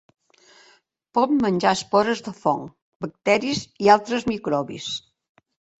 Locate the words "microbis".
4.35-4.95